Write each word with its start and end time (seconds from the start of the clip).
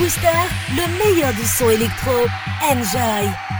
Booster, 0.00 0.28
le 0.70 0.86
meilleur 0.96 1.30
du 1.34 1.44
son 1.44 1.68
électro. 1.68 2.26
Enjoy! 2.62 3.59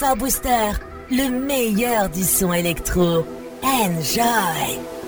Bifa 0.00 0.14
Booster, 0.14 0.72
le 1.10 1.28
meilleur 1.28 2.08
du 2.08 2.24
son 2.24 2.54
électro. 2.54 3.26
Enjoy! 3.62 4.99